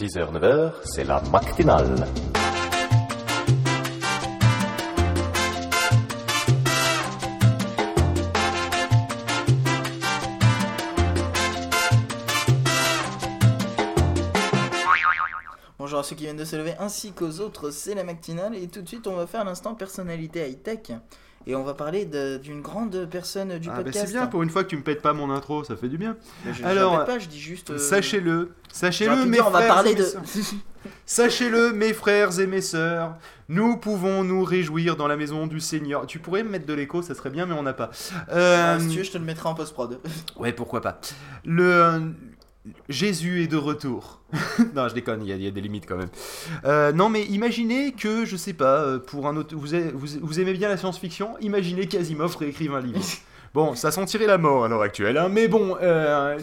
6h, 0.00 0.32
9h, 0.32 0.72
c'est 0.82 1.04
la 1.04 1.20
matinale. 1.30 2.08
Bonjour 15.78 16.00
à 16.00 16.02
ceux 16.02 16.16
qui 16.16 16.24
viennent 16.24 16.36
de 16.36 16.44
se 16.44 16.56
lever 16.56 16.74
ainsi 16.80 17.12
qu'aux 17.12 17.38
autres, 17.38 17.70
c'est 17.70 17.94
la 17.94 18.02
matinale 18.02 18.56
et 18.56 18.66
tout 18.66 18.82
de 18.82 18.88
suite 18.88 19.06
on 19.06 19.14
va 19.14 19.28
faire 19.28 19.44
l'instant 19.44 19.76
personnalité 19.76 20.50
high-tech 20.50 20.90
et 21.46 21.54
on 21.54 21.62
va 21.62 21.74
parler 21.74 22.08
d'une 22.42 22.60
grande 22.62 23.06
personne 23.10 23.58
du 23.58 23.68
Ah, 23.70 23.76
bah, 23.78 23.84
podcast. 23.84 24.06
c'est 24.06 24.12
bien 24.12 24.26
pour 24.26 24.42
une 24.42 24.50
fois 24.50 24.64
que 24.64 24.68
tu 24.70 24.76
me 24.76 24.82
pètes 24.82 25.02
pas 25.02 25.12
mon 25.12 25.30
intro, 25.30 25.64
ça 25.64 25.76
fait 25.76 25.88
du 25.88 25.98
bien. 25.98 26.16
Je, 26.52 26.64
Alors, 26.64 27.04
pas, 27.04 27.18
je 27.18 27.28
dis 27.28 27.40
juste. 27.40 27.70
euh, 27.70 27.78
Sachez-le, 27.78 28.52
sachez-le, 28.72 29.24
mes 29.26 29.40
on 29.40 29.50
va 29.50 29.60
frères 29.60 29.74
parler 29.74 29.90
et 29.92 29.94
mes 29.94 30.00
de. 30.00 30.06
Sachez-le, 31.06 31.72
mes 31.72 31.92
frères 31.94 32.38
et 32.40 32.46
mes 32.46 32.60
sœurs, 32.60 33.16
nous 33.48 33.76
pouvons 33.78 34.22
nous 34.24 34.44
réjouir 34.44 34.96
dans 34.96 35.06
la 35.08 35.16
maison 35.16 35.46
du 35.46 35.60
Seigneur. 35.60 36.06
Tu 36.06 36.18
pourrais 36.18 36.42
me 36.42 36.50
mettre 36.50 36.66
de 36.66 36.74
l'écho, 36.74 37.00
ça 37.02 37.14
serait 37.14 37.30
bien, 37.30 37.46
mais 37.46 37.54
on 37.54 37.62
n'a 37.62 37.72
pas. 37.72 37.90
Euh, 38.30 38.76
Ah, 38.76 38.80
si 38.80 38.88
tu 38.88 38.98
veux, 38.98 39.04
je 39.04 39.10
te 39.12 39.18
le 39.18 39.24
mettrai 39.24 39.48
en 39.48 39.54
post-prod. 39.54 39.98
Ouais, 40.36 40.52
pourquoi 40.52 40.80
pas. 40.82 41.00
Le 41.44 42.12
Jésus 42.88 43.42
est 43.42 43.46
de 43.46 43.56
retour. 43.56 44.20
non, 44.74 44.88
je 44.88 44.94
déconne, 44.94 45.22
il 45.22 45.28
y, 45.28 45.32
a- 45.32 45.36
il 45.36 45.42
y 45.42 45.46
a 45.46 45.50
des 45.50 45.60
limites 45.60 45.86
quand 45.86 45.96
même. 45.96 46.08
Euh, 46.64 46.92
non, 46.92 47.08
mais 47.08 47.24
imaginez 47.24 47.92
que, 47.92 48.24
je 48.24 48.36
sais 48.36 48.54
pas, 48.54 48.82
euh, 48.82 48.98
pour 48.98 49.26
un 49.26 49.36
autre, 49.36 49.54
vous, 49.54 49.68
vous, 50.22 50.40
aimez 50.40 50.54
bien 50.54 50.68
la 50.68 50.76
science-fiction, 50.76 51.36
imaginez 51.40 51.86
qu'Asimov 51.86 52.36
réécrive 52.36 52.74
un 52.74 52.80
livre. 52.80 53.00
Bon, 53.54 53.76
ça 53.76 53.92
sentirait 53.92 54.26
la 54.26 54.36
mort 54.36 54.64
à 54.64 54.68
l'heure 54.68 54.82
actuelle, 54.82 55.16
hein, 55.16 55.28
mais 55.28 55.46
bon, 55.46 55.76
euh, 55.80 56.36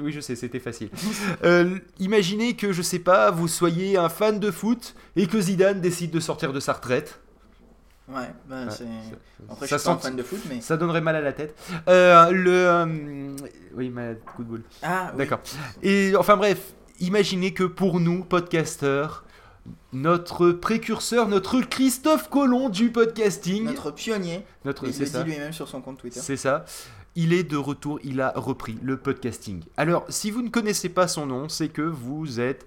oui, 0.00 0.10
je 0.10 0.18
sais, 0.18 0.34
c'était 0.34 0.58
facile. 0.58 0.88
Euh, 1.44 1.78
imaginez 2.00 2.54
que, 2.56 2.72
je 2.72 2.82
sais 2.82 2.98
pas, 2.98 3.30
vous 3.30 3.46
soyez 3.46 3.96
un 3.96 4.08
fan 4.08 4.40
de 4.40 4.50
foot 4.50 4.96
et 5.14 5.28
que 5.28 5.40
Zidane 5.40 5.80
décide 5.80 6.10
de 6.10 6.18
sortir 6.18 6.52
de 6.52 6.58
sa 6.58 6.72
retraite. 6.72 7.20
Ouais, 8.08 8.14
Ouais, 8.48 8.56
c'est. 8.70 8.84
Après, 9.50 9.66
ça 9.66 9.76
je 9.76 9.80
suis 9.82 9.88
pas 9.90 9.96
sent- 9.96 10.02
fan 10.02 10.16
de 10.16 10.22
foot, 10.22 10.38
mais. 10.48 10.60
Ça 10.60 10.76
donnerait 10.76 11.00
mal 11.00 11.16
à 11.16 11.20
la 11.20 11.32
tête. 11.32 11.56
Euh, 11.88 12.30
le. 12.30 12.50
euh, 12.52 13.36
oui, 13.74 13.90
mal, 13.90 14.18
coup 14.20 14.44
de 14.44 14.48
boule. 14.48 14.62
Ah, 14.82 15.10
oui. 15.12 15.18
D'accord. 15.18 15.40
Et 15.82 16.14
enfin 16.16 16.36
bref, 16.36 16.74
imaginez 17.00 17.52
que 17.52 17.64
pour 17.64 17.98
nous, 17.98 18.22
podcasteurs, 18.24 19.24
notre 19.92 20.50
précurseur, 20.52 21.26
notre 21.28 21.60
Christophe 21.62 22.30
Colomb 22.30 22.68
du 22.68 22.90
podcasting, 22.90 23.64
Notre 23.64 23.90
pionnier, 23.90 24.44
notre, 24.64 24.86
il 24.86 24.94
c'est 24.94 25.00
le 25.00 25.06
ça, 25.06 25.22
dit 25.24 25.30
lui-même 25.30 25.52
sur 25.52 25.66
son 25.68 25.80
compte 25.80 25.98
Twitter. 25.98 26.20
c'est 26.20 26.36
ça, 26.36 26.64
il 27.16 27.32
est 27.32 27.42
de 27.42 27.56
retour, 27.56 27.98
il 28.04 28.20
a 28.20 28.32
repris 28.36 28.78
le 28.82 28.96
podcasting. 28.98 29.64
Alors, 29.76 30.04
si 30.08 30.30
vous 30.30 30.42
ne 30.42 30.48
connaissez 30.50 30.88
pas 30.90 31.08
son 31.08 31.26
nom, 31.26 31.48
c'est 31.48 31.68
que 31.68 31.82
vous 31.82 32.38
êtes... 32.38 32.64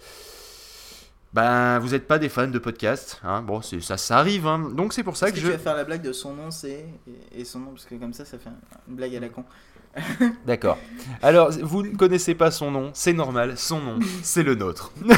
Ben, 1.33 1.77
vous 1.79 1.89
n'êtes 1.89 2.07
pas 2.07 2.17
des 2.17 2.27
fans 2.29 2.47
de 2.47 2.57
podcast, 2.57 3.19
hein. 3.23 3.43
bon, 3.43 3.61
c'est- 3.61 3.81
ça, 3.81 3.97
ça 3.97 4.17
arrive, 4.17 4.47
hein. 4.47 4.71
donc 4.73 4.93
c'est 4.93 5.03
pour 5.03 5.15
ça 5.15 5.27
Est-ce 5.27 5.35
que 5.35 5.39
que 5.41 5.45
je... 5.45 5.51
tu 5.51 5.57
vas 5.57 5.63
faire 5.63 5.75
la 5.75 5.83
blague 5.83 6.01
de 6.01 6.11
son 6.11 6.33
nom 6.33 6.49
c'est 6.49 6.85
et, 7.07 7.41
et 7.41 7.45
son 7.45 7.59
nom 7.59 7.67
parce 7.71 7.85
que 7.85 7.93
comme 7.95 8.13
ça 8.13 8.25
ça 8.25 8.39
fait 8.39 8.49
une 8.87 8.95
blague 8.95 9.15
à 9.15 9.19
la 9.19 9.29
con. 9.29 9.43
D'accord. 10.47 10.77
Alors, 11.21 11.51
vous 11.63 11.83
ne 11.83 11.95
connaissez 11.95 12.33
pas 12.35 12.49
son 12.51 12.71
nom, 12.71 12.91
c'est 12.93 13.13
normal, 13.13 13.57
son 13.57 13.79
nom, 13.79 13.99
c'est 14.23 14.43
le 14.43 14.55
nôtre. 14.55 14.91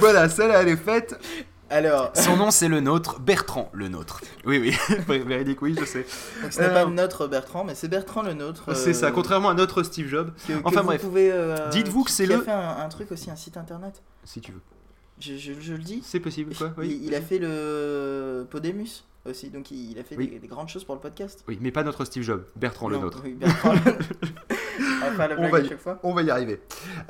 voilà, 0.00 0.28
celle-là, 0.28 0.62
elle 0.62 0.68
est 0.68 0.76
faite. 0.76 1.18
Alors, 1.74 2.12
Son 2.14 2.36
nom, 2.36 2.50
c'est 2.52 2.68
le 2.68 2.80
nôtre, 2.80 3.18
Bertrand 3.18 3.68
le 3.72 3.88
nôtre. 3.88 4.20
Oui, 4.46 4.58
oui, 5.08 5.18
véridique, 5.26 5.60
oui, 5.60 5.74
je 5.78 5.84
sais. 5.84 6.06
donc 6.40 6.52
ce 6.52 6.60
n'est 6.60 6.66
Euh, 6.66 6.72
pas 6.72 6.86
notre 6.86 7.26
Bertrand, 7.26 7.64
mais 7.64 7.74
c'est 7.74 7.88
Bertrand 7.88 8.22
le 8.22 8.32
nôtre. 8.34 8.76
C'est 8.76 8.92
ça, 8.94 9.06
euh, 9.06 9.10
contrairement 9.10 9.48
à 9.48 9.54
notre 9.54 9.82
Steve 9.82 10.06
Jobs, 10.08 10.30
que- 10.46 10.52
que 10.52 10.58
Enfin, 10.64 10.82
vous 10.82 10.86
bref. 10.86 11.00
pouvez, 11.02 11.30
euh, 11.32 11.68
Dites-vous 11.70 12.04
que 12.04 12.10
c'est 12.12 12.26
qui 12.26 12.32
a 12.32 12.36
le- 12.36 12.42
fait 12.42 12.52
un, 12.52 12.76
un 12.78 12.88
truc 12.88 13.10
aussi, 13.10 13.28
un 13.30 13.36
site 13.36 13.56
internet. 13.56 14.02
si 14.24 14.40
tu 14.40 14.52
veux. 14.52 14.60
Je, 15.18 15.34
je- 15.36 15.52
je 15.60 15.72
le 15.72 15.78
dis. 15.82 16.00
C'est 16.04 16.20
possible, 16.20 16.54
quoi 16.54 16.72
Oui. 16.78 16.96
Il, 17.02 17.06
il 17.08 17.14
a 17.16 17.20
fait 17.20 17.38
le 17.38 18.46
Podemus 18.50 19.04
aussi, 19.28 19.50
donc 19.50 19.70
il, 19.72 19.90
il 19.92 19.98
a 19.98 20.04
fait 20.04 20.16
Oui. 20.16 20.28
des, 20.28 20.38
des 20.38 20.46
grandes 20.48 20.68
choses 20.68 20.84
pour 20.84 20.94
le 20.94 21.00
podcast. 21.00 21.42
Oui, 21.48 21.58
mais 21.60 21.72
pas 21.72 21.82
notre 21.82 22.04
Steve 22.04 22.22
Jobs, 22.22 22.44
Bertrand 22.56 22.88
le 22.88 22.98
nôtre. 22.98 23.20
oui, 23.24 23.32
Bertrand 23.34 23.72
le... 23.72 23.80
On 25.38 25.48
va 25.48 25.60
y- 25.60 25.68
chaque 25.68 25.80
fois. 25.80 25.98
On 26.02 26.14
va 26.14 26.22
y 26.22 26.30
arriver. 26.30 26.60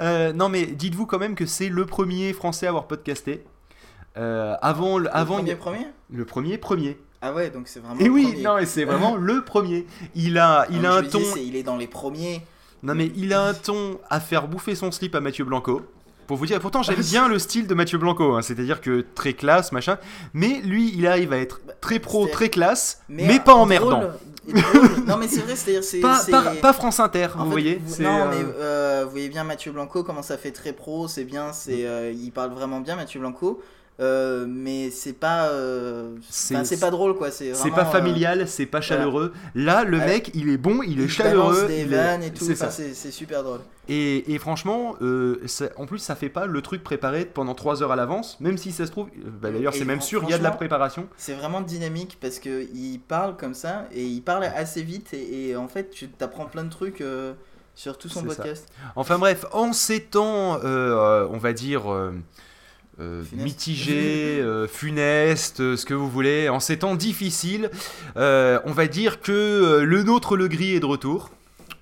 Euh, 0.00 0.32
non, 0.32 0.48
mais 0.48 0.66
dites-vous 0.66 1.06
quand 1.06 1.19
même 1.19 1.34
que 1.34 1.47
c'est 1.47 1.69
le 1.69 1.86
premier 1.86 2.32
français 2.32 2.66
à 2.66 2.70
avoir 2.70 2.86
podcasté. 2.86 3.44
Euh, 4.16 4.54
avant, 4.62 4.98
le- 4.98 5.14
avant 5.14 5.38
il 5.41 5.56
premier, 5.56 5.56
premier? 5.56 5.86
Le 6.12 6.25
premier, 6.25 6.58
premier. 6.58 6.98
Ah 7.20 7.32
ouais, 7.32 7.50
donc 7.50 7.66
c'est 7.69 7.80
vraiment. 7.80 7.98
Et 8.00 8.04
le 8.04 8.10
oui, 8.10 8.25
premier. 8.25 8.42
non, 8.42 8.58
et 8.58 8.66
c'est 8.66 8.84
vraiment 8.84 9.16
le 9.19 9.42
premier. 9.42 9.86
Il 10.14 10.38
a, 10.38 10.66
il 10.70 10.84
a 10.86 10.92
un 10.94 11.02
ton. 11.02 11.20
il 11.36 11.56
est 11.56 11.62
dans 11.62 11.76
les 11.76 11.86
premiers. 11.88 12.42
Non 12.82 12.94
mais 12.94 13.10
il 13.16 13.32
a 13.32 13.42
un 13.42 13.54
ton 13.54 13.98
à 14.10 14.20
faire 14.20 14.47
bouffer 14.47 14.74
son 14.74 14.92
slip 14.92 15.14
à 15.14 15.20
Mathieu 15.20 15.44
Blanco. 15.44 15.82
Pour 16.26 16.36
vous 16.36 16.47
dire, 16.47 16.58
pourtant 16.60 16.82
j'aime 16.82 17.00
bien 17.00 17.28
le 17.28 17.38
style 17.38 17.66
de 17.66 17.74
Mathieu 17.74 17.98
Blanco, 17.98 18.34
hein, 18.34 18.42
c'est-à-dire 18.42 18.80
que 18.80 19.04
très 19.14 19.32
classe, 19.34 19.72
machin. 19.72 19.98
Mais 20.32 20.60
lui, 20.62 20.92
il 20.97 21.06
arrive 21.06 21.32
à 21.32 21.38
être 21.38 21.60
très 21.80 21.98
pro, 21.98 22.26
très 22.26 22.48
classe, 22.50 23.03
mais, 23.08 23.41
pas 23.41 23.54
emmerdant. 23.54 24.03
non 25.06 25.16
mais 25.19 25.28
c'est 25.28 25.41
vrai, 25.41 25.56
c'est-à-dire 25.56 25.82
c'est. 25.84 26.00
Pas, 26.00 26.20
pas, 26.30 26.54
pas 26.60 26.72
France 26.72 27.00
Inter, 27.00 27.28
En 27.36 27.38
vous 27.41 27.44
fait, 27.47 27.50
voyez. 27.50 27.82
vous- 27.84 28.03
non, 28.03 28.10
euh, 28.20 28.28
mais 28.30 28.44
euh, 28.58 29.03
vous 29.04 29.10
voyez 29.10 29.28
bien 29.28 29.44
Mathieu 29.44 29.72
Blanco, 29.72 30.03
comment 30.04 30.22
ça 30.22 30.36
fait 30.38 30.50
très 30.53 30.72
pro, 30.72 31.08
c'est 31.08 31.24
bien, 31.24 31.53
c'est, 31.53 31.86
euh, 31.86 32.12
il 32.12 32.30
parle 32.32 32.50
vraiment 32.53 32.80
bien 32.80 32.97
Mathieu 32.97 33.20
Blanco, 33.20 33.62
euh, 34.00 34.44
mais 34.49 34.91
c'est 34.91 35.12
pas, 35.12 35.49
euh, 35.50 36.16
C'est- 36.28 36.56
enfin, 36.56 36.77
pas 36.81 36.91
drôle 36.91 37.16
quoi, 37.16 37.31
c'est 37.31 37.55
C'est 37.55 37.60
vraiment, 37.69 37.77
pas 37.77 37.82
euh, 37.82 37.93
familial, 37.93 38.49
c'est 38.49 38.66
pas 38.66 38.81
chaleureux. 38.81 39.32
Là, 39.55 39.84
le 39.84 39.99
Ouais. 39.99 40.06
mec, 40.06 40.31
il 40.34 40.49
est 40.49 40.56
bon, 40.56 40.82
il 40.82 41.00
est 41.00 41.05
il 41.05 41.09
chaleureux. 41.10 41.66
des 41.69 41.82
il 41.82 41.94
est- 41.94 42.27
et 42.27 42.31
tout, 42.33 42.44
C'est 42.44 42.53
enfin, 42.60 42.71
super 43.10 43.44
drôle. 43.44 43.60
Et, 43.88 44.33
et 44.33 44.38
franchement, 44.38 44.97
euh, 45.03 45.41
ça- 45.47 45.69
en 45.77 45.87
plus, 45.87 45.99
ça 45.99 46.16
fait 46.16 46.28
pas 46.28 46.47
le 46.47 46.60
truc 46.62 46.83
préparé 46.83 47.25
pendant 47.25 47.54
3 47.54 47.83
heures 47.83 47.93
à 47.93 47.97
l'avance, 47.97 48.37
même 48.41 48.59
si 48.59 48.72
ça 48.72 48.87
se 48.87 48.91
trouve. 48.91 49.09
bah, 49.41 49.50
D'ailleurs, 49.53 49.75
c'est 49.75 49.84
même 49.84 50.00
sûr, 50.00 50.22
il 50.25 50.31
y 50.31 50.34
a 50.34 50.38
de 50.38 50.43
la 50.43 50.50
préparation. 50.50 51.06
C'est 51.16 51.34
vraiment 51.34 51.60
dynamique 51.60 52.19
parce 52.21 52.38
que 52.41 52.66
il 52.75 52.99
parle 52.99 53.37
comme 53.37 53.54
ça 53.54 53.87
et 53.93 54.03
il 54.04 54.22
parle 54.22 54.44
assez 54.44 54.83
vite 54.83 55.12
et, 55.15 55.50
et 55.50 55.56
en 55.56 55.69
fait 55.69 55.91
tu 55.91 56.09
t'apprends 56.09 56.47
plein 56.47 56.65
de 56.65 56.71
trucs 56.71 57.03
sur 57.77 57.99
tout 57.99 58.09
son 58.09 58.21
ça. 58.21 58.27
podcast. 58.27 58.69
Enfin 58.97 59.19
bref, 59.19 59.44
en 59.53 59.72
ces 59.72 60.00
temps, 60.00 60.59
on 60.65 61.38
va 61.38 61.53
dire 61.53 61.83
euh, 63.00 63.22
euh, 63.88 64.69
Funeste. 64.69 65.60
euh, 65.60 65.77
ce 65.77 65.84
que 65.84 65.94
vous 65.94 66.09
voulez, 66.09 66.49
en 66.49 66.60
ces 66.60 66.78
temps 66.78 66.94
difficiles, 66.94 67.71
on 68.16 68.72
va 68.72 68.87
dire 68.87 69.21
que 69.21 69.81
le 69.84 70.03
nôtre 70.03 70.37
le 70.37 70.49
gris 70.49 70.75
est 70.75 70.81
de 70.81 70.87
retour. 70.87 71.31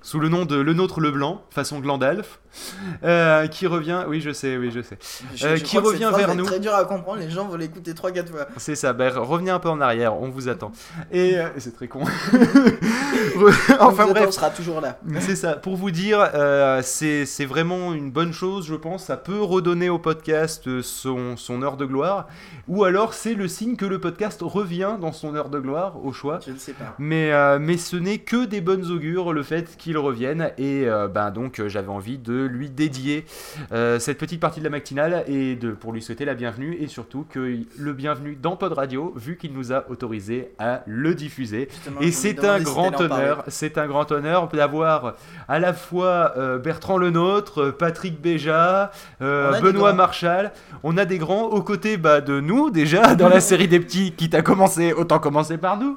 Sous 0.05 0.19
le 0.19 0.29
nom 0.29 0.45
de 0.45 0.57
Le 0.57 0.75
Nôtre 0.75 0.99
le 0.99 1.13
Blanc, 1.13 1.45
façon 1.51 1.79
Glandalf, 1.79 2.41
euh, 3.05 3.47
qui 3.47 3.67
revient, 3.67 4.05
oui 4.09 4.21
je 4.21 4.31
sais, 4.33 4.57
oui 4.57 4.71
je 4.75 4.81
sais, 4.83 4.99
Je- 5.35 5.47
Euh, 5.47 5.57
je 5.57 5.63
qui 5.65 5.77
que 5.77 5.83
revient 5.83 6.11
vers 6.17 6.35
nous. 6.35 6.45
Très 6.45 6.61
dur 6.61 6.75
à 6.75 6.85
comprendre, 6.85 7.19
les 7.21 7.31
gens 7.31 7.47
vont 7.47 7.57
l'écouter 7.57 7.93
3-4 7.93 8.29
fois. 8.31 8.47
c'est 8.57 8.75
ça, 8.77 8.93
ben, 8.93 9.13
revenez 9.17 9.51
un 9.51 9.59
peu 9.59 9.69
en 9.69 9.81
arrière, 9.81 10.21
on 10.21 10.29
vous 10.29 10.49
attend. 10.49 10.73
Et 11.13 11.39
euh, 11.39 11.49
c'est 11.59 11.75
très 11.75 11.89
con. 11.89 12.03
Enfin 13.81 14.07
bref, 14.07 14.27
on 14.29 14.33
sera 14.33 14.51
toujours 14.51 14.81
là. 14.81 14.99
C'est 15.21 15.37
ça, 15.37 15.55
pour 15.55 15.77
vous 15.77 15.91
dire, 15.91 16.19
euh, 16.35 16.81
c'est 16.83 17.25
c'est 17.27 17.45
vraiment 17.45 17.93
une 17.95 18.11
bonne 18.11 18.33
chose, 18.33 18.67
je 18.67 18.75
pense. 18.75 19.05
Ça 19.05 19.17
peut 19.17 19.41
redonner 19.41 19.89
au 19.89 19.99
podcast 19.99 20.81
son, 20.83 21.37
son 21.37 21.63
heure 21.63 21.77
de 21.77 21.85
gloire. 21.87 22.29
Ou 22.69 22.85
alors, 22.85 23.15
c'est 23.15 23.35
le 23.35 23.49
signe 23.49 23.77
que 23.77 23.85
le 23.87 23.99
podcast 24.01 24.41
revient 24.43 24.97
dans 25.01 25.13
son 25.13 25.35
heure 25.35 25.49
de 25.49 25.59
gloire, 25.59 26.05
au 26.05 26.13
choix. 26.13 26.41
Je 26.47 26.53
ne 26.53 26.59
sais 26.59 26.73
pas. 26.73 26.95
Mais, 26.99 27.31
mais 27.59 27.77
ce 27.77 27.97
n'est 27.97 28.19
que 28.19 28.45
des 28.45 28.61
bonnes 28.61 28.91
augures, 28.91 29.33
le 29.33 29.43
fait 29.43 29.77
qu'il 29.77 29.99
revienne. 29.99 30.51
Et 30.59 30.87
ben 31.13 31.31
donc, 31.31 31.63
j'avais 31.67 31.89
envie 31.89 32.19
de 32.19 32.42
lui 32.45 32.71
dédier 32.71 33.25
euh, 33.73 33.99
cette 33.99 34.19
petite 34.19 34.41
partie 34.41 34.61
de 34.61 34.65
la 34.65 34.71
matinale 34.71 35.25
et 35.27 35.55
de, 35.57 35.71
pour 35.73 35.93
lui 35.93 36.03
souhaiter 36.03 36.25
la 36.25 36.35
bienvenue. 36.35 36.77
Et 36.81 36.87
surtout 36.87 37.25
que 37.29 37.59
le 37.79 37.93
bienvenu 37.93 38.37
dans 38.41 38.57
Pod 38.57 38.73
Radio, 38.73 39.13
vu 39.17 39.37
qu'il 39.37 39.53
nous 39.53 39.73
a 39.73 39.85
autorisé 39.91 40.51
à 40.59 40.83
le 40.87 41.15
diffuser. 41.15 41.69
Justement, 41.71 42.01
Et 42.01 42.11
c'est 42.13 42.45
un 42.45 42.59
si 42.59 42.65
grand 42.65 43.01
honneur, 43.01 43.45
c'est 43.49 43.79
un 43.79 43.87
grand 43.87 44.11
honneur 44.13 44.49
d'avoir 44.49 45.15
à 45.49 45.59
la 45.59 45.73
fois 45.73 46.33
euh, 46.37 46.59
Bertrand 46.59 46.99
Lenôtre, 46.99 47.63
euh, 47.63 47.73
Patrick 47.73 48.21
Béja, 48.21 48.91
euh, 49.21 49.61
Benoît. 49.61 49.93
Marchal. 49.93 50.53
On 50.83 50.97
a 50.97 51.05
des 51.05 51.19
grands 51.19 51.45
aux 51.45 51.63
côtés 51.63 51.97
bah, 51.97 52.21
de 52.21 52.41
nous 52.41 52.71
déjà 52.71 53.15
dans 53.17 53.29
la 53.29 53.41
série 53.41 53.69
des 53.69 53.81
petits 53.81 54.13
qui 54.13 54.31
t'a 54.31 54.43
commencé, 54.43 54.93
autant 54.93 55.19
commencer 55.19 55.59
par 55.59 55.79
nous. 55.79 55.97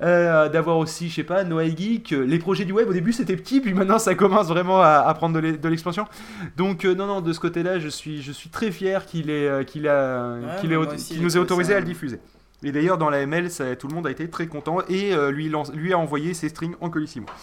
D'avoir 0.00 0.78
aussi, 0.78 1.08
je 1.08 1.14
sais 1.16 1.22
pas, 1.24 1.44
Noël 1.44 1.76
Geek. 1.76 2.10
Les 2.10 2.38
projets 2.38 2.64
du 2.64 2.72
web 2.72 2.88
au 2.88 2.92
début 2.92 3.12
c'était 3.12 3.36
petit, 3.36 3.60
puis 3.60 3.74
maintenant 3.74 3.98
ça 3.98 4.14
commence 4.14 4.48
vraiment 4.48 4.80
à, 4.80 5.04
à 5.06 5.14
prendre 5.14 5.34
de 5.34 5.40
l'e- 5.40 5.56
Donc 6.56 6.84
euh, 6.84 6.94
non, 6.94 7.06
non, 7.06 7.20
de 7.20 7.32
ce 7.32 7.40
côté-là, 7.40 7.78
je 7.78 7.88
suis, 7.88 8.22
je 8.22 8.32
suis 8.32 8.50
très 8.50 8.70
fier 8.72 9.04
qu'il 9.06 9.30
ait, 9.30 9.48
euh, 9.48 9.64
qu'il 9.64 9.86
a, 9.88 10.34
Ouais, 10.34 10.60
qu'il 10.60 10.72
qu'il 10.96 11.22
nous 11.22 11.36
ait 11.36 11.40
autorisé 11.40 11.72
ça- 11.72 11.76
à 11.76 11.80
le 11.80 11.86
diffuser. 11.86 12.18
Et 12.64 12.72
d'ailleurs, 12.72 12.98
dans 12.98 13.10
la 13.10 13.20
ML, 13.20 13.50
ça- 13.50 13.76
tout 13.76 13.86
le 13.88 13.94
monde 13.94 14.06
a 14.06 14.10
été 14.10 14.28
très 14.28 14.46
content 14.46 14.78
et 14.88 15.12
euh, 15.14 15.30
lui, 15.30 15.52
a 15.92 15.98
envoyé 15.98 16.34
ses 16.34 16.48
strings 16.48 16.74
en 16.80 16.90
colissimo. 16.90 17.26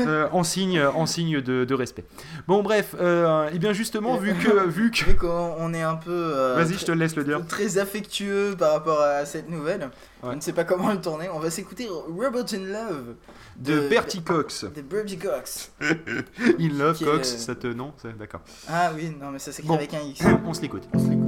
Euh, 0.00 0.28
en 0.32 0.42
signe, 0.44 0.80
en 0.80 1.06
signe 1.06 1.40
de, 1.40 1.64
de 1.64 1.74
respect. 1.74 2.04
Bon, 2.46 2.62
bref, 2.62 2.94
euh, 3.00 3.48
et 3.52 3.58
bien 3.58 3.72
justement, 3.72 4.16
vu 4.16 4.34
que. 4.34 4.66
Vu 4.68 4.90
que... 4.90 5.04
Vu 5.04 5.16
qu'on 5.16 5.54
on 5.58 5.72
est 5.74 5.82
un 5.82 5.96
peu 5.96 6.10
euh, 6.12 6.54
Vas-y, 6.56 6.74
je 6.78 6.84
te 6.84 6.92
laisse 6.92 7.16
le 7.16 7.24
dire. 7.24 7.44
très 7.46 7.78
affectueux 7.78 8.54
par 8.58 8.72
rapport 8.72 9.00
à 9.00 9.24
cette 9.24 9.48
nouvelle, 9.50 9.90
Ouais. 10.22 10.30
on 10.32 10.36
ne 10.36 10.40
sait 10.40 10.52
pas 10.52 10.64
comment 10.64 10.90
le 10.92 11.00
tourner. 11.00 11.28
On 11.32 11.38
va 11.38 11.50
s'écouter 11.50 11.88
Robot 11.88 12.40
in 12.54 12.64
Love 12.64 13.14
De 13.56 13.80
de- 13.80 13.88
Bertie 13.88 14.22
Cox. 14.22 14.64
de 14.64 14.80
Birdie 14.82 15.18
Cox. 15.18 15.72
In 15.80 16.68
Love, 16.78 16.96
est- 17.00 17.04
Cox, 17.04 17.36
ça 17.36 17.54
te. 17.54 17.66
Non 17.66 17.92
D'accord. 18.18 18.40
Ah 18.68 18.90
oui, 18.94 19.14
non 19.20 19.30
mais 19.30 19.38
ça 19.38 19.52
s'écrit 19.52 19.68
Bon. 19.68 19.74
avec 19.76 19.92
un 19.94 20.00
X. 20.00 20.22
On 20.46 20.52
se 20.54 20.60
l'écoute. 20.62 20.84
On 20.94 20.98
se 20.98 21.08
l'écoute. 21.10 21.25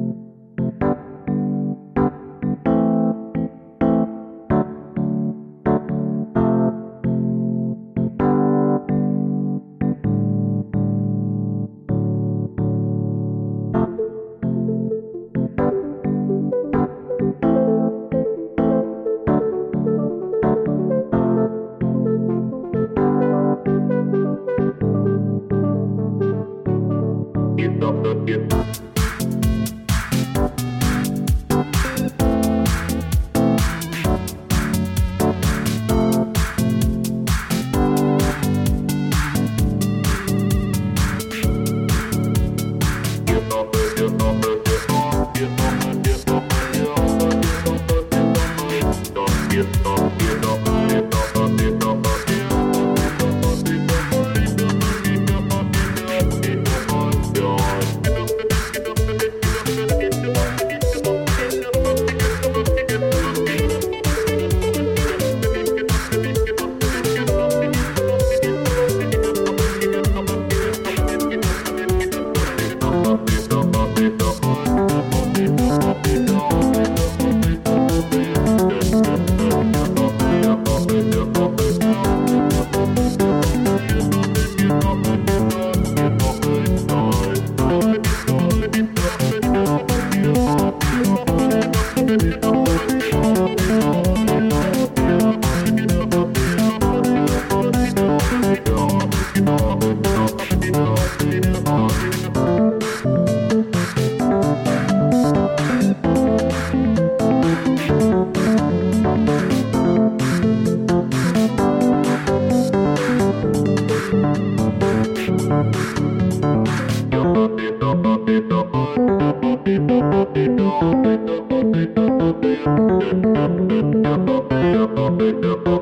Thank 119.69 119.91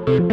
you. 0.09 0.25